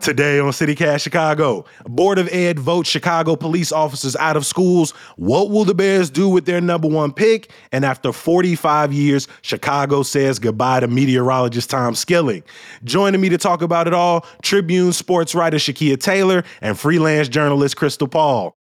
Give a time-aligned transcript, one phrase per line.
[0.00, 4.92] Today on CityCast Chicago, Board of Ed votes Chicago police officers out of schools.
[5.16, 7.50] What will the Bears do with their number one pick?
[7.70, 12.42] And after 45 years, Chicago says goodbye to meteorologist Tom Skilling.
[12.82, 17.76] Joining me to talk about it all, Tribune sports writer Shakeia Taylor and freelance journalist
[17.76, 18.56] Crystal Paul.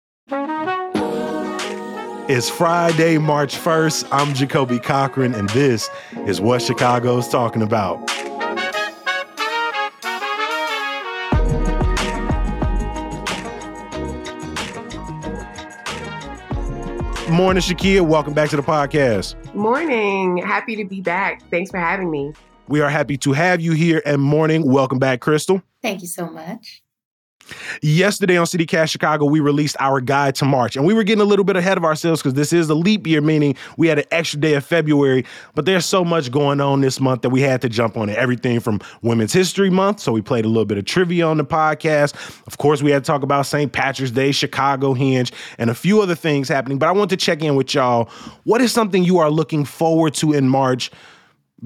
[2.26, 4.08] It's Friday, March 1st.
[4.12, 5.90] I'm Jacoby Cochran, and this
[6.26, 8.23] is what Chicago's talking about.
[17.30, 18.06] Morning, Shakeia.
[18.06, 19.54] Welcome back to the podcast.
[19.54, 20.36] Morning.
[20.36, 21.42] Happy to be back.
[21.50, 22.34] Thanks for having me.
[22.68, 24.02] We are happy to have you here.
[24.04, 25.62] And morning, welcome back, Crystal.
[25.82, 26.83] Thank you so much.
[27.82, 31.26] Yesterday on CityCast Chicago, we released our guide to March, and we were getting a
[31.26, 34.04] little bit ahead of ourselves because this is a leap year, meaning we had an
[34.10, 35.24] extra day of February.
[35.54, 38.16] But there's so much going on this month that we had to jump on it.
[38.16, 41.44] Everything from Women's History Month, so we played a little bit of trivia on the
[41.44, 42.14] podcast.
[42.46, 43.72] Of course, we had to talk about St.
[43.72, 46.78] Patrick's Day, Chicago Hinge, and a few other things happening.
[46.78, 48.08] But I want to check in with y'all.
[48.44, 50.90] What is something you are looking forward to in March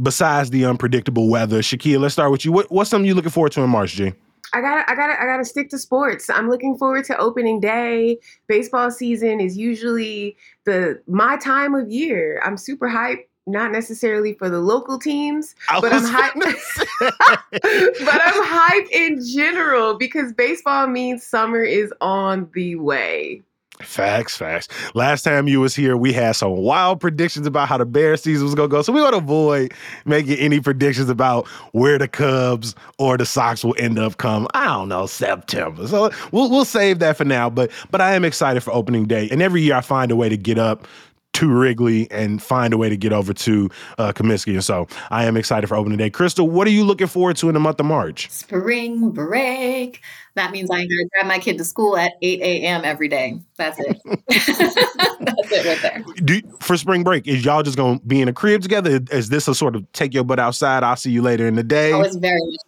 [0.03, 1.61] besides the unpredictable weather?
[1.61, 2.53] Shakeia, let's start with you.
[2.53, 4.13] What, what's something you're looking forward to in March, G?
[4.53, 6.31] I gotta, I gotta, I gotta stick to sports.
[6.31, 8.19] I'm looking forward to opening day.
[8.47, 12.41] Baseball season is usually the my time of year.
[12.45, 13.25] I'm super hyped.
[13.47, 16.87] Not necessarily for the local teams, but I'm hyped.
[17.01, 23.43] but I'm hyped in general because baseball means summer is on the way.
[23.83, 24.69] Facts, facts.
[24.95, 28.45] Last time you was here, we had some wild predictions about how the Bear season
[28.45, 28.83] was gonna go.
[28.83, 29.73] So we want to avoid
[30.05, 34.49] making any predictions about where the Cubs or the Sox will end up come.
[34.53, 35.87] I don't know, September.
[35.87, 37.49] So we'll we'll save that for now.
[37.49, 39.29] But but I am excited for opening day.
[39.31, 40.87] And every year I find a way to get up
[41.39, 44.55] to Wrigley and find a way to get over to uh, Comiskey.
[44.55, 46.11] And so I am excited for opening day.
[46.11, 48.29] Crystal, what are you looking forward to in the month of March?
[48.29, 50.03] Spring break.
[50.35, 52.83] That means I gotta drive my kid to school at 8 a.m.
[52.85, 53.41] every day.
[53.57, 54.01] That's it.
[54.29, 56.05] That's it right there.
[56.25, 59.01] Do, for spring break, is y'all just gonna be in a crib together?
[59.13, 60.83] Is this a sort of take your butt outside?
[60.83, 61.93] I'll see you later in the day.
[61.93, 62.61] Oh, it's very much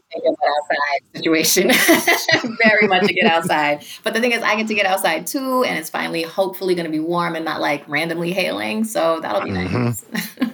[0.51, 1.71] a outside situation.
[2.63, 3.85] very much to get outside.
[4.03, 6.87] But the thing is, I get to get outside too, and it's finally, hopefully, going
[6.87, 8.85] to be warm and not like randomly hailing.
[8.85, 9.85] So that'll be Mm-hmm.
[9.85, 10.05] nice.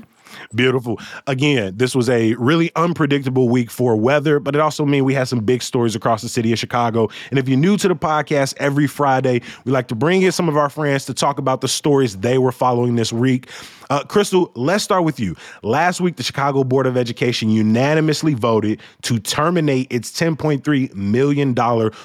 [0.55, 1.01] Beautiful.
[1.27, 5.27] Again, this was a really unpredictable week for weather, but it also means we had
[5.29, 7.09] some big stories across the city of Chicago.
[7.31, 10.49] And if you're new to the podcast, every Friday, we like to bring in some
[10.49, 13.51] of our friends to talk about the stories they were following this week.
[13.91, 15.37] Uh, Crystal, let's start with you.
[15.63, 21.55] Last week, the Chicago Board of Education unanimously voted to terminate its $10.3 million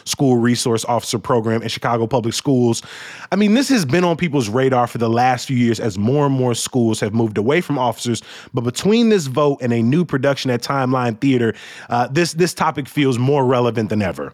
[0.06, 2.82] school resource officer program in Chicago public schools.
[3.32, 6.26] I mean, this has been on people's radar for the last few years as more
[6.26, 8.22] and more schools have moved away from officers.
[8.54, 11.54] But between this vote and a new production at Timeline Theater,
[11.90, 14.34] uh, this this topic feels more relevant than ever.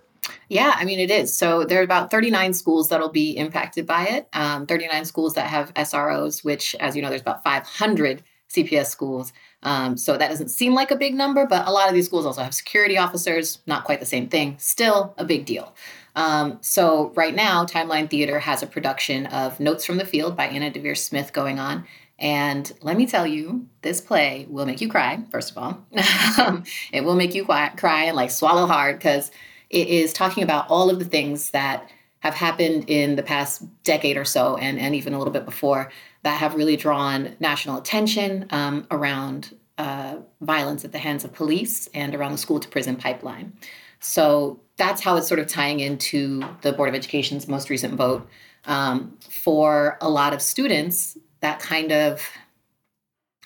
[0.49, 1.35] Yeah, I mean, it is.
[1.35, 4.27] So there are about 39 schools that'll be impacted by it.
[4.33, 9.33] Um, 39 schools that have SROs, which, as you know, there's about 500 CPS schools.
[9.63, 12.25] Um, so that doesn't seem like a big number, but a lot of these schools
[12.25, 13.59] also have security officers.
[13.67, 14.55] Not quite the same thing.
[14.57, 15.75] Still a big deal.
[16.15, 20.47] Um, so right now, Timeline Theater has a production of Notes from the Field by
[20.47, 21.85] Anna Deavere Smith going on.
[22.19, 25.85] And let me tell you, this play will make you cry, first of all.
[26.91, 29.29] it will make you cry, cry and like swallow hard because
[29.69, 34.17] it is talking about all of the things that have happened in the past decade
[34.17, 35.91] or so, and, and even a little bit before,
[36.23, 41.87] that have really drawn national attention um, around uh, violence at the hands of police
[41.93, 43.53] and around the school to prison pipeline.
[43.99, 48.27] So that's how it's sort of tying into the Board of Education's most recent vote.
[48.65, 52.21] Um, for a lot of students, that kind of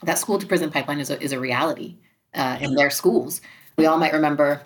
[0.03, 1.97] that school to prison pipeline is a, is a reality
[2.33, 3.41] uh, in their schools.
[3.77, 4.61] We all might remember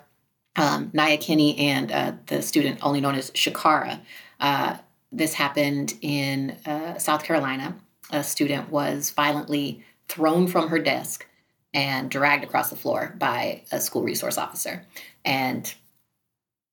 [0.56, 4.00] um, Niya Kenny and uh, the student only known as Shakara.
[4.40, 4.76] Uh,
[5.12, 7.76] this happened in uh, South Carolina.
[8.10, 11.26] A student was violently thrown from her desk
[11.74, 14.86] and dragged across the floor by a school resource officer.
[15.24, 15.72] And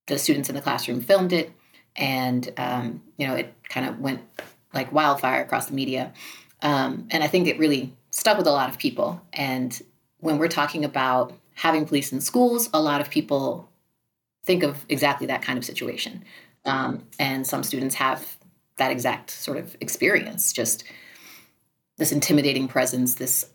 [0.07, 1.51] the students in the classroom filmed it,
[1.95, 4.21] and um, you know it kind of went
[4.74, 6.13] like wildfire across the media.
[6.62, 9.21] Um, and I think it really stuck with a lot of people.
[9.33, 9.80] And
[10.19, 13.69] when we're talking about having police in schools, a lot of people
[14.44, 16.24] think of exactly that kind of situation.
[16.66, 18.38] Um, and some students have
[18.78, 20.84] that exact sort of experience just
[21.98, 23.45] this intimidating presence, this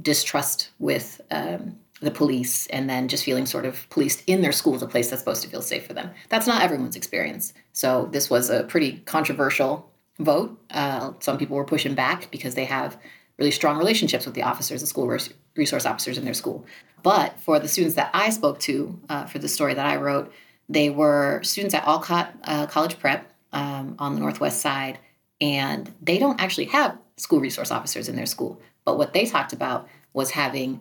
[0.00, 4.82] distrust with um, the police, and then just feeling sort of policed in their schools,
[4.82, 6.10] a place that's supposed to feel safe for them.
[6.28, 7.52] That's not everyone's experience.
[7.72, 10.58] So this was a pretty controversial vote.
[10.70, 12.96] Uh, some people were pushing back because they have
[13.38, 15.08] really strong relationships with the officers, the school
[15.56, 16.64] resource officers in their school.
[17.02, 20.32] But for the students that I spoke to uh, for the story that I wrote,
[20.68, 24.98] they were students at Alcott uh, College Prep um, on the Northwest side,
[25.40, 28.60] and they don't actually have school resource officers in their school.
[28.84, 30.80] But what they talked about was having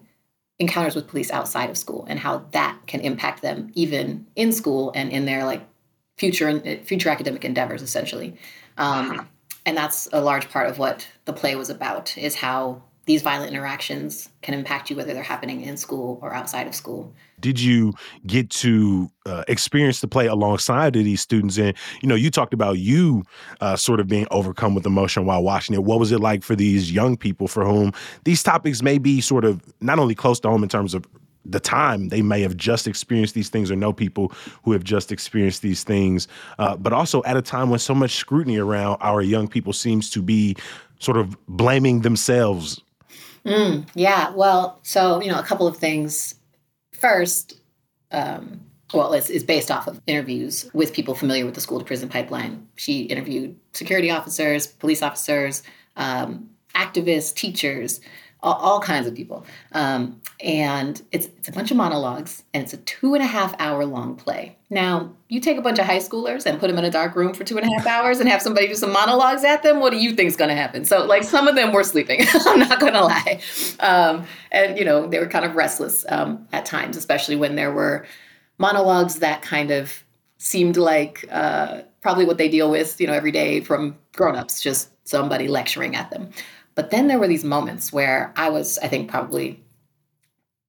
[0.60, 4.92] encounters with police outside of school and how that can impact them even in school
[4.96, 5.68] and in their like
[6.18, 8.38] future future academic endeavors essentially
[8.78, 9.28] um,
[9.66, 13.52] and that's a large part of what the play was about is how these violent
[13.52, 17.94] interactions can impact you whether they're happening in school or outside of school did you
[18.26, 22.54] get to uh, experience the play alongside of these students and you know you talked
[22.54, 23.24] about you
[23.62, 26.56] uh, sort of being overcome with emotion while watching it what was it like for
[26.56, 27.92] these young people for whom
[28.24, 31.06] these topics may be sort of not only close to home in terms of
[31.46, 34.32] the time they may have just experienced these things or know people
[34.64, 36.28] who have just experienced these things,
[36.60, 40.10] uh, but also at a time when so much scrutiny around our young people seems
[40.10, 40.56] to be
[41.00, 42.82] sort of blaming themselves.
[43.46, 46.36] Mm, yeah, well, so, you know, a couple of things.
[46.94, 47.60] First,
[48.12, 48.62] um,
[48.94, 52.08] well, it's, it's based off of interviews with people familiar with the school to prison
[52.10, 52.68] pipeline.
[52.76, 55.64] She interviewed security officers, police officers,
[55.98, 58.00] um, activists, teachers,
[58.44, 59.46] all, all kinds of people.
[59.72, 63.56] Um, and it's, it's a bunch of monologues, and it's a two and a half
[63.58, 64.58] hour long play.
[64.70, 67.34] Now, you take a bunch of high schoolers and put them in a dark room
[67.34, 69.80] for two and a half hours and have somebody do some monologues at them.
[69.80, 70.84] What do you think is going to happen?
[70.84, 72.22] So, like, some of them were sleeping.
[72.34, 73.40] I'm not to lie.
[73.80, 77.72] Um, and, you know, they were kind of restless um, at times, especially when there
[77.72, 78.06] were
[78.58, 80.04] monologues that kind of
[80.38, 84.90] seemed like uh, probably what they deal with, you know, every day from grown-ups, just
[85.08, 86.30] somebody lecturing at them.
[86.76, 89.64] But then there were these moments where I was, I think, probably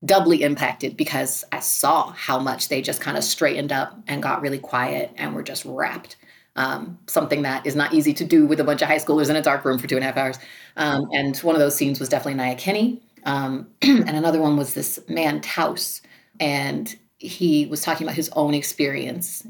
[0.04, 4.42] doubly impacted because I saw how much they just kind of straightened up and got
[4.42, 6.16] really quiet and were just wrapped.
[6.56, 9.36] Um, something that is not easy to do with a bunch of high schoolers in
[9.36, 10.38] a dark room for two and a half hours.
[10.76, 13.02] Um, and one of those scenes was definitely Niya Kenny.
[13.24, 16.02] Um, and another one was this man, Taos.
[16.38, 19.46] And he was talking about his own experience.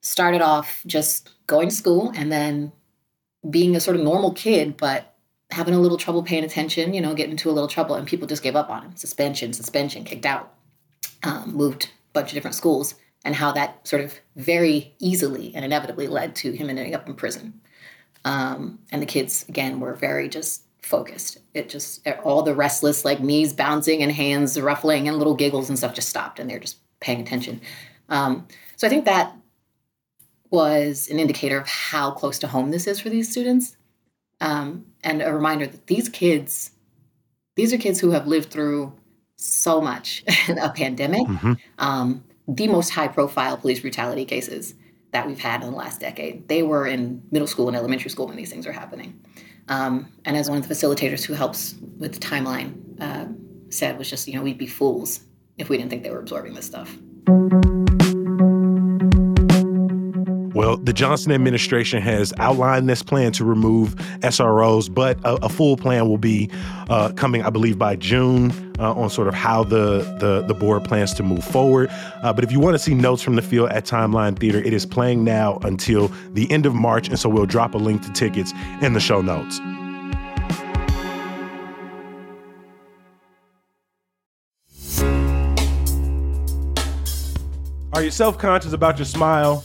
[0.00, 2.72] Started off just going to school and then
[3.50, 5.15] being a sort of normal kid, but
[5.50, 8.26] having a little trouble paying attention, you know, getting into a little trouble, and people
[8.26, 8.96] just gave up on him.
[8.96, 10.52] Suspension, suspension, kicked out,
[11.22, 12.94] um, moved a bunch of different schools,
[13.24, 17.14] and how that sort of very easily and inevitably led to him ending up in
[17.14, 17.60] prison.
[18.24, 21.38] Um, and the kids, again, were very just focused.
[21.54, 25.78] It just, all the restless, like knees bouncing and hands ruffling and little giggles and
[25.78, 27.60] stuff just stopped, and they're just paying attention.
[28.08, 28.46] Um,
[28.76, 29.32] so I think that
[30.50, 33.76] was an indicator of how close to home this is for these students
[34.40, 36.70] um, and a reminder that these kids,
[37.56, 38.92] these are kids who have lived through
[39.36, 41.52] so much a pandemic, mm-hmm.
[41.78, 44.74] um, the most high profile police brutality cases
[45.12, 46.48] that we've had in the last decade.
[46.48, 49.20] They were in middle school and elementary school when these things were happening.
[49.68, 53.26] Um, and as one of the facilitators who helps with the timeline uh,
[53.70, 55.20] said, was just, you know, we'd be fools
[55.58, 56.96] if we didn't think they were absorbing this stuff.
[60.86, 66.08] The Johnson administration has outlined this plan to remove SROs, but a, a full plan
[66.08, 66.48] will be
[66.88, 70.84] uh, coming, I believe, by June uh, on sort of how the, the, the board
[70.84, 71.88] plans to move forward.
[71.90, 74.72] Uh, but if you want to see notes from the field at Timeline Theater, it
[74.72, 78.12] is playing now until the end of March, and so we'll drop a link to
[78.12, 79.58] tickets in the show notes.
[87.92, 89.64] Are you self conscious about your smile?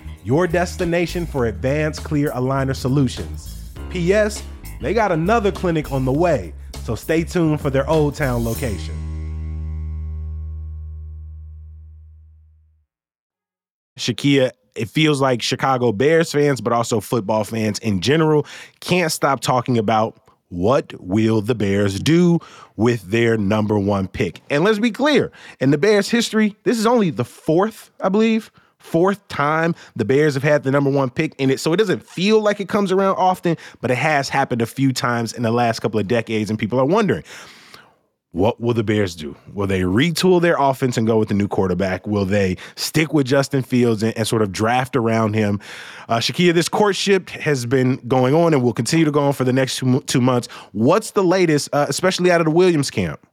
[0.23, 3.71] your destination for advanced clear aligner solutions.
[3.89, 4.43] P.S.
[4.81, 8.95] They got another clinic on the way, so stay tuned for their Old Town location.
[13.97, 18.45] Shakeia, it feels like Chicago Bears fans, but also football fans in general,
[18.79, 20.17] can't stop talking about
[20.49, 22.39] what will the Bears do
[22.75, 24.41] with their number one pick?
[24.49, 28.51] And let's be clear, in the Bears' history, this is only the fourth, I believe,
[28.81, 31.59] fourth time the Bears have had the number one pick in it.
[31.59, 34.91] So it doesn't feel like it comes around often, but it has happened a few
[34.91, 36.49] times in the last couple of decades.
[36.49, 37.23] And people are wondering,
[38.33, 39.35] what will the Bears do?
[39.53, 42.07] Will they retool their offense and go with the new quarterback?
[42.07, 45.59] Will they stick with Justin Fields and, and sort of draft around him?
[46.07, 49.43] Uh, Shakeia, this courtship has been going on and will continue to go on for
[49.43, 50.47] the next two, two months.
[50.71, 53.27] What's the latest, uh, especially out of the Williams camp?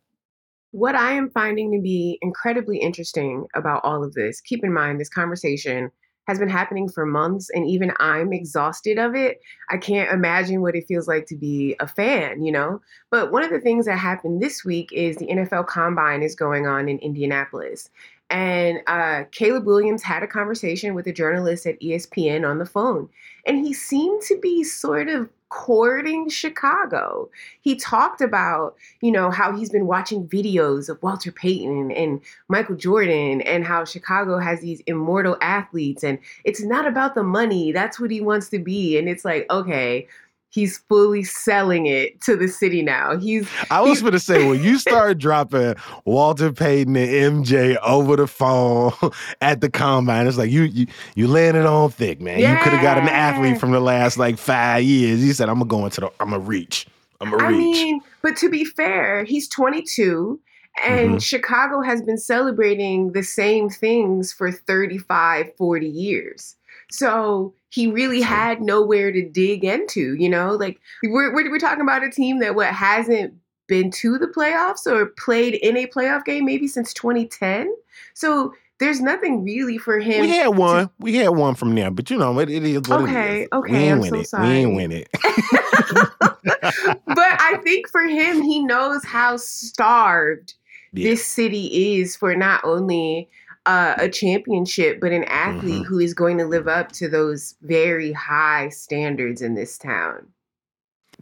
[0.70, 5.00] What I am finding to be incredibly interesting about all of this, keep in mind
[5.00, 5.90] this conversation
[6.28, 9.40] has been happening for months and even I'm exhausted of it.
[9.70, 12.82] I can't imagine what it feels like to be a fan, you know?
[13.10, 16.66] But one of the things that happened this week is the NFL Combine is going
[16.66, 17.88] on in Indianapolis.
[18.28, 23.08] And uh, Caleb Williams had a conversation with a journalist at ESPN on the phone.
[23.46, 27.30] And he seemed to be sort of courting Chicago.
[27.60, 32.76] He talked about, you know, how he's been watching videos of Walter Payton and Michael
[32.76, 37.72] Jordan and how Chicago has these immortal athletes and it's not about the money.
[37.72, 38.98] That's what he wants to be.
[38.98, 40.06] And it's like, okay,
[40.50, 43.16] he's fully selling it to the city now.
[43.16, 45.74] He's I was gonna say when you start dropping
[46.04, 48.92] Walter Payton and MJ over the phone
[49.40, 52.38] at the combine, it's like you you you landed on thick, man.
[52.38, 52.56] Yeah.
[52.56, 55.20] You could have got an athlete from the last like five years.
[55.20, 56.86] He said, I'm gonna go into the I'm gonna reach.
[57.20, 57.56] I'm gonna reach.
[57.56, 60.40] I mean, but to be fair, he's 22.
[60.84, 61.18] And mm-hmm.
[61.18, 66.54] Chicago has been celebrating the same things for 35, 40 years.
[66.90, 70.52] So he really had nowhere to dig into, you know?
[70.52, 73.34] Like we're, we're, we're talking about a team that what hasn't
[73.66, 77.72] been to the playoffs or played in a playoff game maybe since 2010.
[78.14, 80.22] So there's nothing really for him.
[80.22, 80.86] We had one.
[80.86, 80.92] To...
[80.98, 83.48] We had one from there, but you know, it, it is what okay, it is.
[83.52, 84.28] Okay, we ain't I'm win so it.
[84.28, 84.48] sorry.
[84.48, 85.08] We ain't win it.
[87.06, 90.54] but I think for him, he knows how starved
[90.92, 91.10] yeah.
[91.10, 93.28] this city is for not only
[93.66, 95.82] uh, a championship, but an athlete mm-hmm.
[95.84, 100.26] who is going to live up to those very high standards in this town.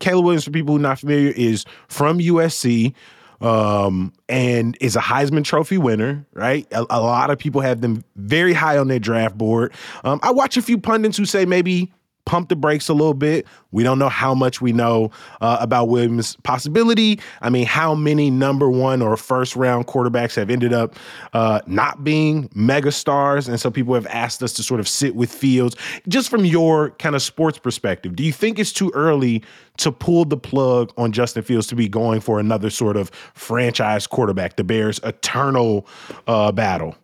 [0.01, 2.95] Caleb Williams, for people who are not familiar, is from USC
[3.41, 6.67] um, and is a Heisman Trophy winner, right?
[6.73, 9.73] A, a, lot of people have them very high on their draft board.
[10.05, 11.93] Um, I watch a few pundits who say maybe
[12.27, 13.47] pump the brakes a little bit.
[13.71, 17.21] We don't know how much we know uh, about Williams' possibility.
[17.41, 20.97] I mean, how many number one or first round quarterbacks have ended up
[21.33, 23.49] uh, not being mega stars?
[23.49, 25.77] And so people have asked us to sort of sit with Fields.
[26.09, 29.43] Just from your kind of sports perspective, do you think it's too early
[29.79, 34.07] to pull the plug on Justin Fields to be going for another sort of franchise
[34.07, 35.87] quarterback, the Bears' eternal
[36.27, 36.97] uh, battle?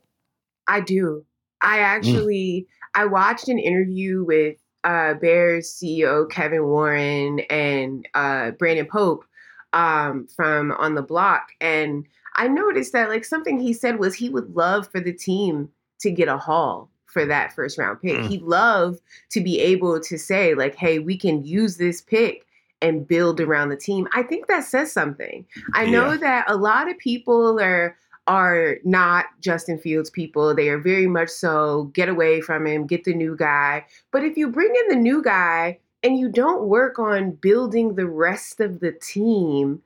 [0.66, 1.24] I do.
[1.62, 1.82] I mm.
[1.82, 2.66] actually.
[2.66, 2.72] Mm.
[2.94, 9.24] I watched an interview with uh, Bears CEO Kevin Warren and uh, Brandon Pope
[9.72, 11.48] um, from On the Block.
[11.60, 15.68] And I noticed that like something he said was he would love for the team
[16.00, 18.16] to get a haul for that first round pick.
[18.16, 18.28] Mm.
[18.28, 18.98] He'd love
[19.30, 22.46] to be able to say, like, hey, we can use this pick
[22.80, 24.08] and build around the team.
[24.12, 25.46] I think that says something.
[25.74, 30.54] I know that a lot of people are are not Justin Fields people.
[30.54, 33.84] They are very much so get away from him, get the new guy.
[34.10, 38.06] But if you bring in the new guy and you don't work on building the
[38.06, 39.82] rest of the team,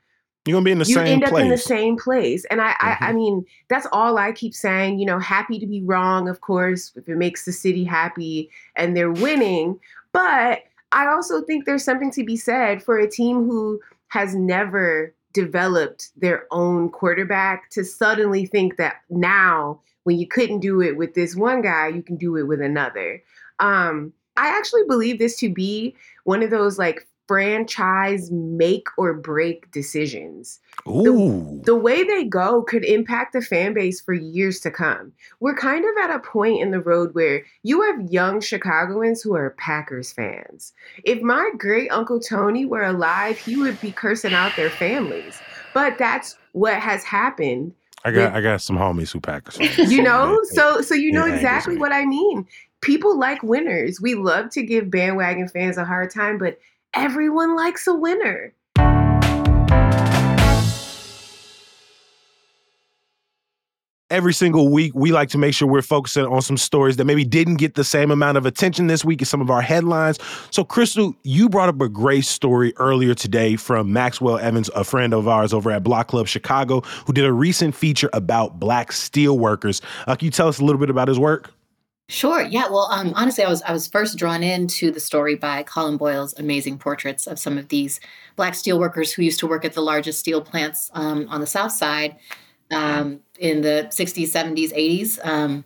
[0.46, 1.42] you're gonna be in the you same end up place.
[1.42, 2.44] in the same place.
[2.46, 3.04] And I, mm-hmm.
[3.04, 4.98] I, I mean, that's all I keep saying.
[4.98, 8.96] You know, happy to be wrong, of course, if it makes the city happy and
[8.96, 9.80] they're winning.
[10.12, 10.62] But
[10.92, 16.12] I also think there's something to be said for a team who has never developed
[16.16, 21.36] their own quarterback to suddenly think that now when you couldn't do it with this
[21.36, 23.22] one guy, you can do it with another.
[23.58, 29.70] Um, I actually believe this to be one of those like franchise make or break
[29.72, 30.60] decisions.
[30.86, 31.60] Ooh.
[31.64, 35.12] The, the way they go could impact the fan base for years to come.
[35.40, 39.34] We're kind of at a point in the road where you have young Chicagoans who
[39.34, 40.72] are Packers fans.
[41.04, 45.40] If my great uncle Tony were alive, he would be cursing out their families.
[45.74, 47.74] But that's what has happened.
[48.04, 49.90] I got I got some homies who Packers fans.
[49.90, 52.46] You know, so so you know Yeah, exactly what I mean.
[52.82, 54.00] People like winners.
[54.00, 56.58] We love to give bandwagon fans a hard time, but
[56.96, 58.52] everyone likes a winner.
[64.08, 67.24] Every single week, we like to make sure we're focusing on some stories that maybe
[67.24, 70.18] didn't get the same amount of attention this week as some of our headlines.
[70.52, 75.12] So, Crystal, you brought up a great story earlier today from Maxwell Evans, a friend
[75.12, 79.38] of ours over at Block Club Chicago, who did a recent feature about black steel
[79.40, 79.82] workers.
[80.06, 81.52] Uh, can you tell us a little bit about his work?
[82.08, 82.42] Sure.
[82.42, 82.68] Yeah.
[82.68, 86.38] Well, um, honestly, I was I was first drawn into the story by Colin Boyle's
[86.38, 87.98] amazing portraits of some of these
[88.36, 91.72] black steelworkers who used to work at the largest steel plants um, on the South
[91.72, 92.16] Side
[92.70, 95.26] um, in the 60s, 70s, 80s.
[95.26, 95.64] Um,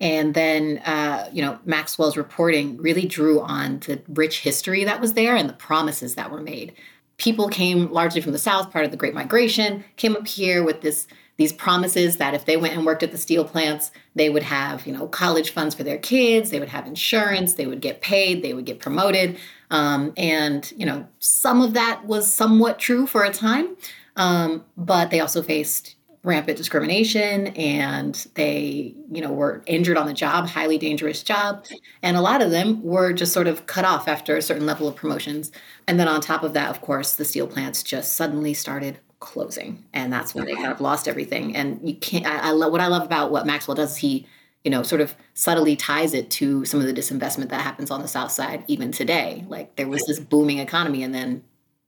[0.00, 5.14] and then, uh, you know, Maxwell's reporting really drew on the rich history that was
[5.14, 6.72] there and the promises that were made.
[7.16, 10.82] People came largely from the South, part of the Great Migration, came up here with
[10.82, 14.42] this these promises that if they went and worked at the steel plants, they would
[14.42, 18.00] have, you know, college funds for their kids, they would have insurance, they would get
[18.00, 19.38] paid, they would get promoted.
[19.70, 23.76] Um, and, you know, some of that was somewhat true for a time,
[24.16, 30.12] um, but they also faced rampant discrimination and they, you know, were injured on the
[30.12, 31.64] job, highly dangerous job.
[32.02, 34.88] And a lot of them were just sort of cut off after a certain level
[34.88, 35.52] of promotions.
[35.86, 39.84] And then on top of that, of course, the steel plants just suddenly started closing
[39.92, 42.80] and that's when they kind of lost everything and you can't i, I love what
[42.80, 44.26] i love about what maxwell does is he
[44.64, 48.00] you know sort of subtly ties it to some of the disinvestment that happens on
[48.00, 51.42] the south side even today like there was this booming economy and then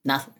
[0.05, 0.35] nothing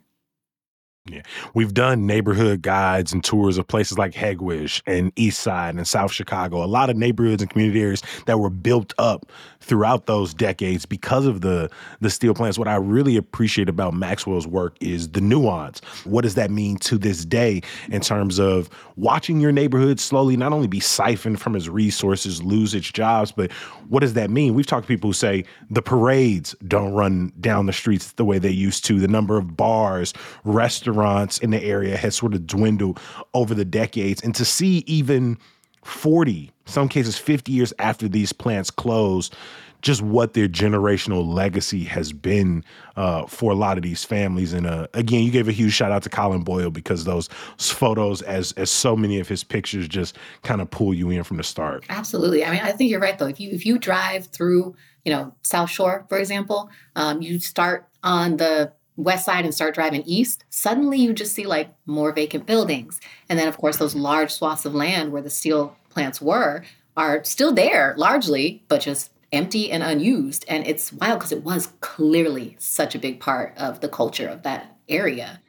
[1.09, 1.21] Yeah.
[1.53, 6.11] We've done neighborhood guides and tours of places like Hegewisch and East Side and South
[6.11, 6.63] Chicago.
[6.63, 9.25] A lot of neighborhoods and community areas that were built up
[9.61, 12.57] throughout those decades because of the the steel plants.
[12.57, 15.81] What I really appreciate about Maxwell's work is the nuance.
[16.05, 20.53] What does that mean to this day in terms of watching your neighborhood slowly not
[20.53, 23.51] only be siphoned from its resources, lose its jobs, but
[23.89, 24.53] what does that mean?
[24.53, 28.39] We've talked to people who say the parades don't run down the streets the way
[28.39, 28.99] they used to.
[28.99, 30.13] The number of bars,
[30.45, 32.99] restaurants in the area has sort of dwindled
[33.33, 34.21] over the decades.
[34.21, 35.37] And to see even
[35.83, 39.35] 40, some cases 50 years after these plants closed,
[39.81, 42.63] just what their generational legacy has been
[42.97, 44.51] uh, for a lot of these families.
[44.51, 48.21] And uh, again, you gave a huge shout out to Colin Boyle because those photos,
[48.21, 51.43] as as so many of his pictures, just kind of pull you in from the
[51.43, 51.85] start.
[51.89, 55.11] absolutely i mean i think you're right though if you if you drive through you
[55.11, 60.03] know south shore for example um, you start on the west side and start driving
[60.05, 62.99] east suddenly you just see like more vacant buildings.
[63.29, 66.63] And then of course those large swaths of land where the steel plants were
[66.97, 70.45] are still there largely but just empty and unused.
[70.47, 74.43] And it's wild because it was clearly such a big part of the culture of
[74.43, 75.41] that area.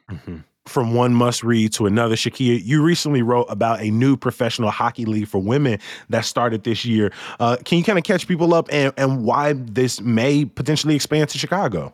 [0.67, 5.05] From one must read to another, Shakeia, you recently wrote about a new professional hockey
[5.05, 7.11] league for women that started this year.
[7.39, 11.29] Uh, can you kind of catch people up and, and why this may potentially expand
[11.29, 11.93] to Chicago?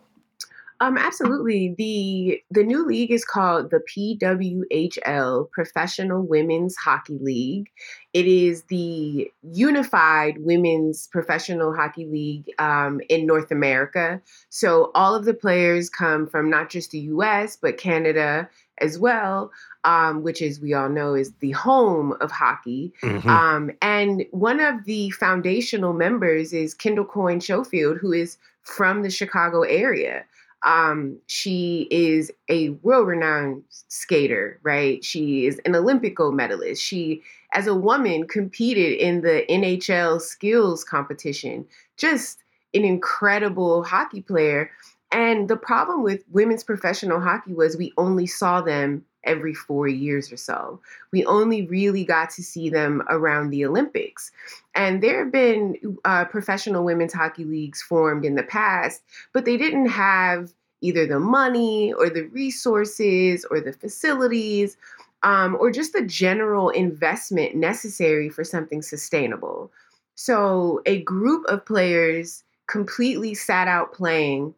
[0.80, 1.74] Um, absolutely.
[1.78, 7.70] The the new league is called the PWHL Professional Women's Hockey League.
[8.14, 14.22] It is the unified women's professional hockey league um, in North America.
[14.50, 17.58] So all of the players come from not just the U.S.
[17.60, 18.48] but Canada
[18.80, 19.52] as well,
[19.84, 22.94] um, which, as we all know, is the home of hockey.
[23.02, 23.26] Mhm.
[23.26, 29.10] Um, and one of the foundational members is Kendall Coyne Schofield, who is from the
[29.10, 30.26] Chicago area.
[30.68, 35.04] Um, she is a world renowned skater, right?
[35.04, 36.84] She is an Olympic gold medalist.
[36.84, 41.66] She, as a woman, competed in the NHL skills competition.
[41.96, 44.70] Just an incredible hockey player.
[45.14, 50.32] And the problem with women's professional hockey was we only saw them every four years
[50.32, 50.82] or so.
[51.12, 54.32] We only really got to see them around the Olympics.
[54.76, 59.02] And there have been uh, professional women's hockey leagues formed in the past,
[59.34, 64.78] but they didn't have either the money or the resources or the facilities
[65.24, 69.72] um, or just the general investment necessary for something sustainable.
[70.16, 74.54] So a group of players completely sat out playing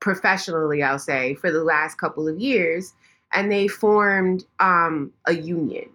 [0.00, 2.94] professionally, I'll say, for the last couple of years,
[3.32, 5.88] and they formed um, a union,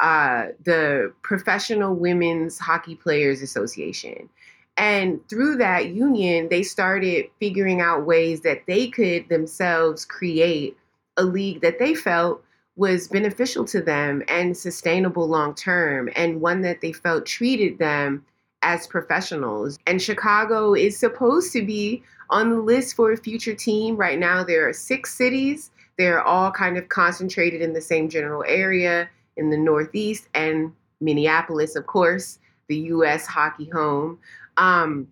[0.00, 4.28] uh, the Professional Women's Hockey Players Association.
[4.76, 10.76] And through that union, they started figuring out ways that they could themselves create
[11.16, 12.42] a league that they felt
[12.76, 18.24] was beneficial to them and sustainable long term, and one that they felt treated them
[18.62, 19.78] as professionals.
[19.86, 23.96] And Chicago is supposed to be on the list for a future team.
[23.96, 25.70] Right now, there are six cities.
[25.96, 29.08] They're all kind of concentrated in the same general area
[29.38, 33.26] in the Northeast and Minneapolis, of course, the U.S.
[33.26, 34.18] hockey home.
[34.56, 35.08] Um,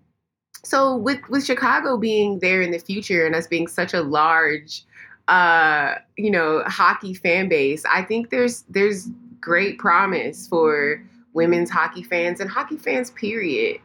[0.62, 4.84] so with with Chicago being there in the future and us being such a large,
[5.28, 9.08] uh, you know, hockey fan base, I think there's there's
[9.40, 13.10] great promise for women's hockey fans and hockey fans.
[13.10, 13.80] Period.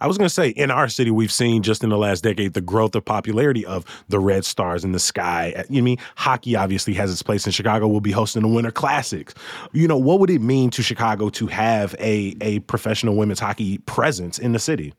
[0.00, 2.54] I was going to say, in our city, we've seen just in the last decade
[2.54, 5.52] the growth of popularity of the Red Stars in the sky.
[5.56, 7.88] Eh, you know, mean hockey obviously has its place in Chicago.
[7.88, 9.34] We'll be hosting the Winter Classics.
[9.72, 13.78] You know, what would it mean to Chicago to have a a professional women's hockey
[13.78, 14.94] presence in the city?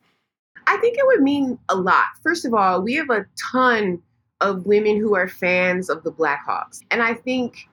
[0.67, 2.06] I think it would mean a lot.
[2.22, 4.02] First of all, we have a ton
[4.41, 7.69] of women who are fans of the Blackhawks, and I think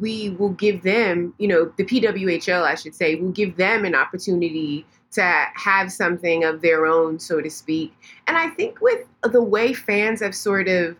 [0.00, 3.94] we will give them, you know, the PWHL, I should say, will give them an
[3.94, 7.94] opportunity to have something of their own, so to speak.
[8.26, 10.96] And I think with the way fans have sort of,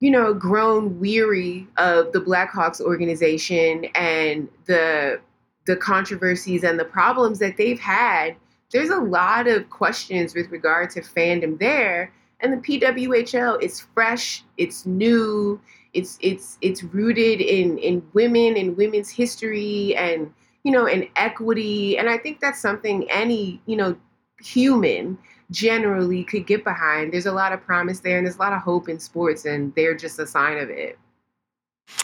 [0.00, 5.20] you know, grown weary of the Blackhawks organization and the
[5.64, 8.34] the controversies and the problems that they've had,
[8.72, 12.12] there's a lot of questions with regard to fandom there.
[12.40, 15.60] And the PWHL is fresh, it's new,
[15.92, 20.32] it's it's it's rooted in in women and women's history and
[20.64, 21.98] you know, and equity.
[21.98, 23.96] And I think that's something any, you know,
[24.40, 25.18] human
[25.50, 27.12] generally could get behind.
[27.12, 29.74] There's a lot of promise there and there's a lot of hope in sports, and
[29.74, 30.98] they're just a sign of it.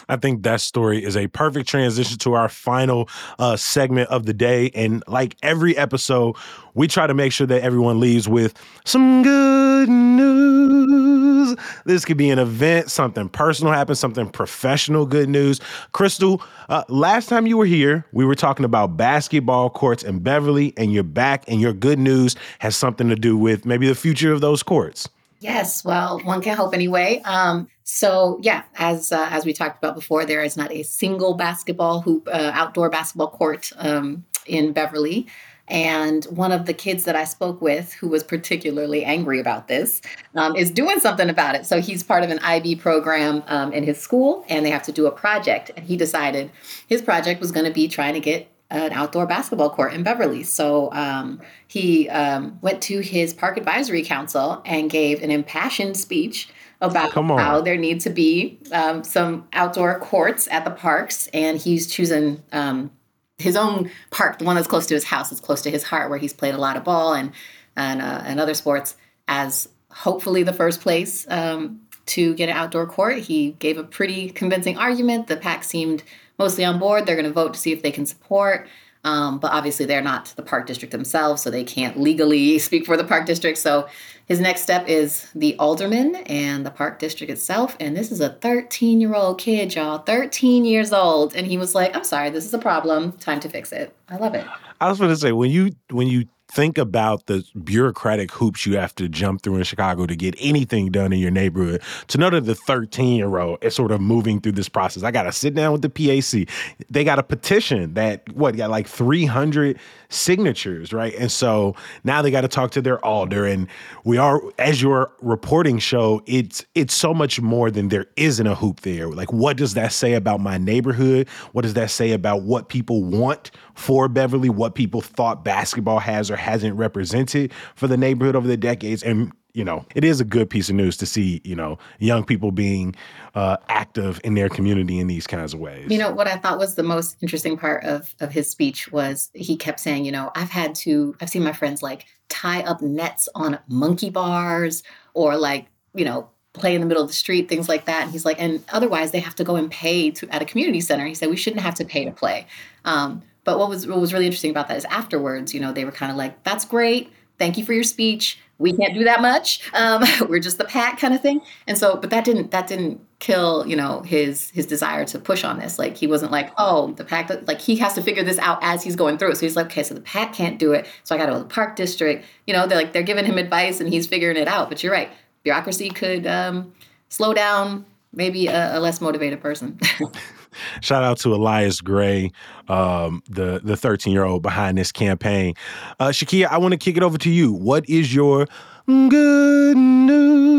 [0.07, 4.33] I think that story is a perfect transition to our final uh, segment of the
[4.33, 4.71] day.
[4.73, 6.35] And like every episode,
[6.73, 8.53] we try to make sure that everyone leaves with
[8.85, 11.55] some good news.
[11.85, 15.59] This could be an event, something personal happened, something professional good news.
[15.91, 20.73] Crystal, uh, last time you were here, we were talking about basketball courts in Beverly,
[20.77, 24.31] and you're back, and your good news has something to do with maybe the future
[24.31, 25.09] of those courts.
[25.39, 27.21] Yes, well, one can hope anyway.
[27.23, 31.33] Um, so yeah, as uh, as we talked about before, there is not a single
[31.33, 35.27] basketball hoop, uh, outdoor basketball court um, in Beverly.
[35.69, 40.01] And one of the kids that I spoke with, who was particularly angry about this,
[40.35, 41.65] um, is doing something about it.
[41.65, 44.91] So he's part of an IB program um, in his school, and they have to
[44.91, 45.69] do a project.
[45.77, 46.49] And he decided
[46.87, 50.43] his project was going to be trying to get an outdoor basketball court in Beverly.
[50.43, 56.49] So um, he um, went to his park advisory council and gave an impassioned speech
[56.81, 61.27] about how there need to be um, some outdoor courts at the parks.
[61.33, 62.91] And he's choosing um,
[63.37, 66.09] his own park, the one that's close to his house, is close to his heart,
[66.09, 67.31] where he's played a lot of ball and
[67.75, 72.85] and, uh, and other sports, as hopefully the first place um, to get an outdoor
[72.85, 73.19] court.
[73.19, 75.27] He gave a pretty convincing argument.
[75.27, 76.03] The PAC seemed
[76.39, 77.05] mostly on board.
[77.05, 78.67] They're going to vote to see if they can support.
[79.03, 82.97] Um, but obviously, they're not the park district themselves, so they can't legally speak for
[82.97, 83.57] the park district.
[83.57, 83.87] So
[84.27, 87.75] his next step is the alderman and the park district itself.
[87.79, 91.35] And this is a 13 year old kid, y'all, 13 years old.
[91.35, 93.13] And he was like, I'm sorry, this is a problem.
[93.13, 93.95] Time to fix it.
[94.09, 94.45] I love it.
[94.81, 98.77] I was going to say, when you, when you, think about the bureaucratic hoops you
[98.77, 101.81] have to jump through in Chicago to get anything done in your neighborhood.
[102.07, 105.11] To know that the 13 year old is sort of moving through this process, I
[105.11, 106.49] got to sit down with the PAC.
[106.89, 111.13] They got a petition that, what, got like 300 signatures, right?
[111.15, 113.45] And so now they got to talk to their alder.
[113.45, 113.67] And
[114.03, 118.55] we are, as your reporting show, it's it's so much more than there isn't a
[118.55, 119.07] hoop there.
[119.07, 121.29] Like, what does that say about my neighborhood?
[121.51, 124.49] What does that say about what people want for Beverly?
[124.49, 129.01] What people thought basketball has or hasn't represented for the neighborhood over the decades?
[129.01, 132.23] And you know, it is a good piece of news to see, you know, young
[132.23, 132.95] people being
[133.33, 135.89] uh, active in their community in these kinds of ways.
[135.89, 139.31] You know, what I thought was the most interesting part of, of his speech was
[139.33, 142.81] he kept saying, you know, I've had to, I've seen my friends like tie up
[142.81, 144.83] nets on monkey bars
[145.15, 145.65] or like,
[145.95, 148.03] you know, play in the middle of the street, things like that.
[148.03, 150.81] And he's like, and otherwise they have to go and pay to at a community
[150.81, 151.05] center.
[151.05, 152.45] He said we shouldn't have to pay to play.
[152.85, 155.85] Um, but what was what was really interesting about that is afterwards, you know, they
[155.85, 159.21] were kind of like, "That's great, thank you for your speech we can't do that
[159.21, 159.71] much.
[159.73, 161.41] Um, we're just the PAC kind of thing.
[161.65, 165.43] And so, but that didn't that didn't kill you know his his desire to push
[165.43, 165.79] on this.
[165.79, 167.47] Like he wasn't like, oh, the PAC.
[167.47, 169.35] Like he has to figure this out as he's going through it.
[169.37, 170.87] So he's like, okay, so the PAC can't do it.
[171.03, 172.25] So I got to go to the park district.
[172.45, 174.69] You know, they're like they're giving him advice and he's figuring it out.
[174.69, 175.09] But you're right,
[175.43, 176.73] bureaucracy could um,
[177.07, 179.79] slow down maybe a, a less motivated person.
[180.81, 182.31] Shout out to Elias Gray,
[182.67, 185.53] um, the the 13 year old behind this campaign.
[185.99, 187.53] Uh, Shakeia, I want to kick it over to you.
[187.53, 188.47] What is your
[188.87, 190.49] good news?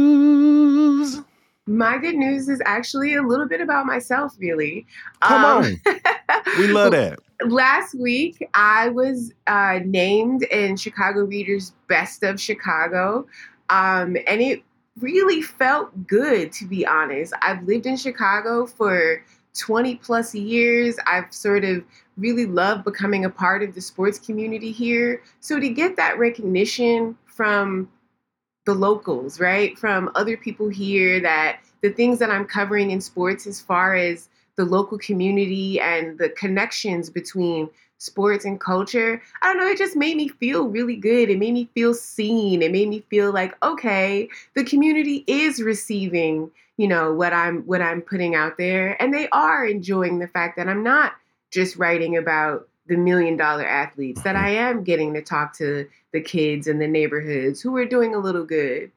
[1.66, 4.86] My good news is actually a little bit about myself, really.
[5.20, 5.80] Come um, on.
[6.58, 7.18] we love that.
[7.46, 13.26] Last week, I was uh, named in Chicago Reader's Best of Chicago.
[13.70, 14.62] Um, and it
[14.98, 17.32] really felt good, to be honest.
[17.40, 19.22] I've lived in Chicago for
[19.58, 20.96] 20 plus years.
[21.06, 21.84] I've sort of
[22.16, 25.22] really loved becoming a part of the sports community here.
[25.40, 27.88] So to get that recognition from
[28.66, 29.78] the locals, right?
[29.78, 34.28] From other people here that the things that I'm covering in sports as far as
[34.56, 39.22] the local community and the connections between sports and culture.
[39.42, 41.30] I don't know, it just made me feel really good.
[41.30, 42.62] It made me feel seen.
[42.62, 47.82] It made me feel like, okay, the community is receiving, you know, what I'm what
[47.82, 51.12] I'm putting out there and they are enjoying the fact that I'm not
[51.50, 56.22] just writing about the million dollar athletes that I am getting to talk to the
[56.22, 58.92] kids in the neighborhoods who are doing a little good.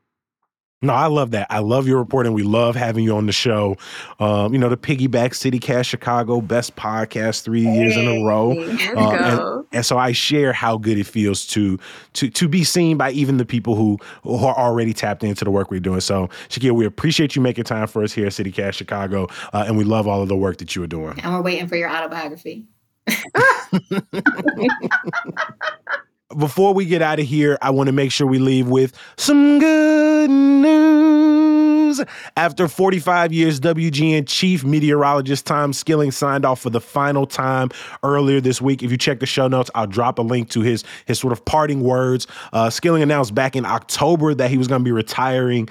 [0.82, 1.48] No, I love that.
[1.50, 2.32] I love your reporting.
[2.32, 3.76] We love having you on the show.
[4.18, 8.52] Um, you know, the piggyback CityCast Chicago best podcast three hey, years in a row.
[8.96, 11.80] Uh, and, and, so I share how good it feels to
[12.14, 15.52] to to be seen by even the people who who are already tapped into the
[15.52, 16.02] work we're doing.
[16.02, 19.78] So Shakeia, we appreciate you making time for us here at CityCast Chicago, uh, and
[19.78, 21.20] we love all of the work that you are doing.
[21.20, 22.66] And we're waiting for your autobiography.
[26.38, 29.60] before we get out of here, I want to make sure we leave with some
[29.60, 32.04] good news.
[32.36, 37.70] After 45 years, WGN chief meteorologist Tom Skilling signed off for the final time
[38.02, 38.82] earlier this week.
[38.82, 41.46] If you check the show notes, I'll drop a link to his his sort of
[41.46, 42.28] parting words.
[42.52, 45.70] Uh, Skilling announced back in October that he was going to be retiring.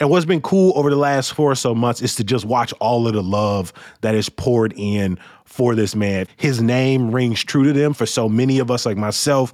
[0.00, 2.72] And what's been cool over the last four or so months is to just watch
[2.80, 5.18] all of the love that is poured in
[5.50, 6.26] for this man.
[6.36, 9.52] His name rings true to them for so many of us, like myself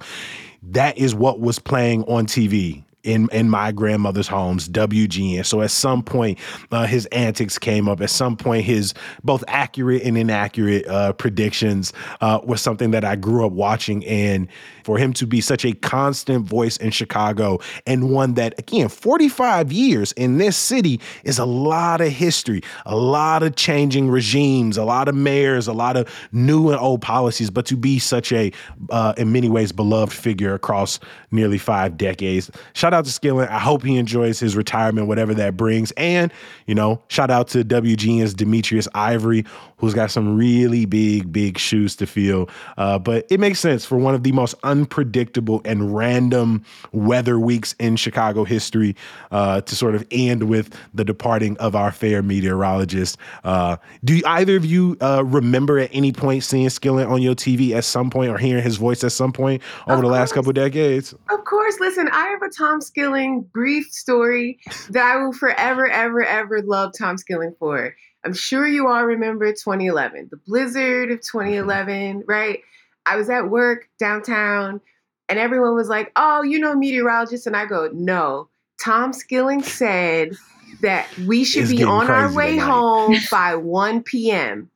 [0.71, 5.45] that is what was playing on TV in in my grandmother's homes, WGN.
[5.45, 6.39] So at some point,
[6.71, 8.01] uh, his antics came up.
[8.01, 13.15] At some point, his both accurate and inaccurate uh, predictions uh, was something that I
[13.15, 14.05] grew up watching.
[14.05, 14.47] And
[14.83, 19.71] for him to be such a constant voice in Chicago and one that, again, 45
[19.71, 24.83] years in this city is a lot of history, a lot of changing regimes, a
[24.83, 27.49] lot of mayors, a lot of new and old policies.
[27.49, 28.51] But to be such a,
[28.89, 30.99] uh, in many ways, beloved figure across
[31.31, 32.49] nearly five decades.
[32.73, 33.47] Shout out to Skilling.
[33.47, 35.91] I hope he enjoys his retirement, whatever that brings.
[35.91, 36.31] And,
[36.65, 39.45] you know, shout out to WGN's Demetrius Ivory,
[39.77, 42.49] who's got some really big, big shoes to fill.
[42.77, 47.75] Uh, but it makes sense for one of the most unpredictable and random weather weeks
[47.79, 48.95] in Chicago history
[49.31, 53.17] uh, to sort of end with the departing of our fair meteorologist.
[53.43, 57.71] Uh, do either of you uh, remember at any point seeing Skilling on your TV
[57.71, 60.51] at some point or hearing his voice at some point over of the last couple
[60.53, 61.13] decades?
[61.29, 61.79] Of course.
[61.79, 64.59] Listen, I have a Tom Skilling brief story
[64.89, 67.95] that I will forever, ever, ever love Tom Skilling for.
[68.27, 72.59] I'm sure you all remember 2011, the blizzard of 2011, right?
[73.05, 74.81] I was at work downtown
[75.29, 77.47] and everyone was like, oh, you know, meteorologist.
[77.47, 78.49] And I go, no.
[78.83, 80.33] Tom Skilling said
[80.81, 84.69] that we should it's be on our way home by 1 p.m.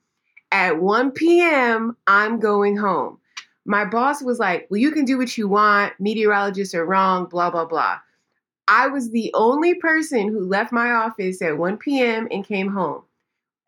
[0.53, 3.17] At 1 p.m., I'm going home.
[3.65, 5.91] My boss was like, well, you can do what you want.
[5.99, 7.99] Meteorologists are wrong, blah, blah, blah.
[8.69, 12.29] I was the only person who left my office at 1 p.m.
[12.31, 13.03] and came home.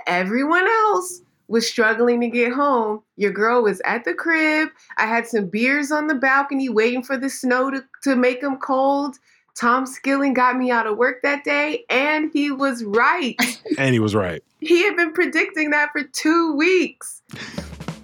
[0.07, 3.01] Everyone else was struggling to get home.
[3.15, 4.69] Your girl was at the crib.
[4.97, 8.57] I had some beers on the balcony waiting for the snow to, to make them
[8.57, 9.17] cold.
[9.55, 13.35] Tom Skilling got me out of work that day, and he was right.
[13.77, 14.43] and he was right.
[14.61, 17.21] He had been predicting that for two weeks.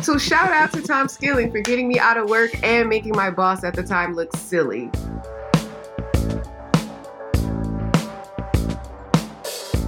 [0.01, 3.31] So shout out to Tom Skilling for getting me out of work and making my
[3.31, 4.91] boss at the time look silly.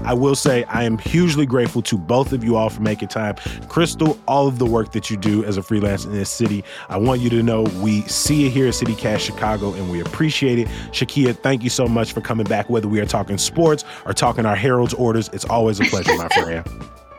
[0.03, 3.35] I will say I am hugely grateful to both of you all for making time.
[3.69, 6.97] Crystal, all of the work that you do as a freelancer in this city, I
[6.97, 10.67] want you to know we see it here at CityCast Chicago and we appreciate it.
[10.91, 14.45] Shakeia, thank you so much for coming back, whether we are talking sports or talking
[14.45, 15.29] our Herald's orders.
[15.33, 16.65] It's always a pleasure, my friend.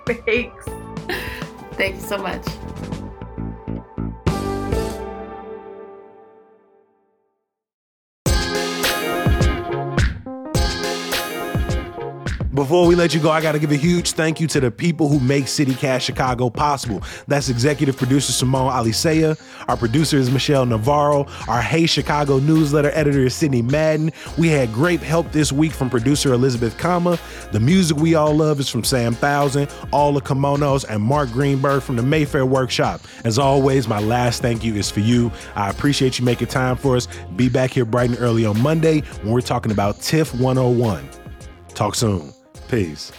[0.27, 0.67] Thanks.
[1.77, 2.45] Thank you so much.
[12.55, 14.71] Before we let you go, I got to give a huge thank you to the
[14.71, 17.03] people who make CityCast Chicago possible.
[17.27, 19.41] That's executive producer Simone Alicea.
[19.69, 21.27] Our producer is Michelle Navarro.
[21.49, 24.11] Our Hey Chicago newsletter editor is Sydney Madden.
[24.37, 27.19] We had great help this week from producer Elizabeth Kama.
[27.53, 31.83] The music we all love is from Sam Thousand, All the Kimonos, and Mark Greenberg
[31.83, 33.01] from the Mayfair Workshop.
[33.25, 35.33] As always, my last thank you is for you.
[35.55, 37.09] I appreciate you making time for us.
[37.37, 41.09] Be back here bright and early on Monday when we're talking about TIFF 101.
[41.75, 42.33] Talk soon.
[42.73, 43.13] Peace.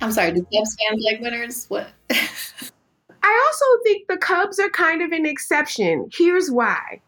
[0.00, 1.66] I'm sorry, do Cubs fans like winners?
[1.68, 1.86] What?
[2.10, 6.10] I also think the Cubs are kind of an exception.
[6.12, 7.00] Here's why.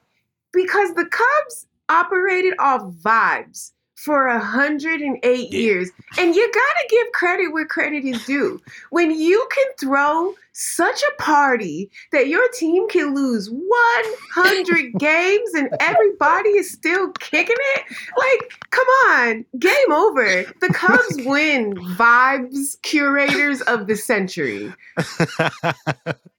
[0.52, 5.59] Because the Cubs operated off vibes for 108 yeah.
[5.59, 5.90] years.
[6.18, 8.61] And you gotta give credit where credit is due.
[8.90, 15.68] When you can throw such a party that your team can lose 100 games and
[15.80, 17.85] everybody is still kicking it,
[18.16, 20.44] like, come on, game over.
[20.61, 24.72] The Cubs win vibes curators of the century.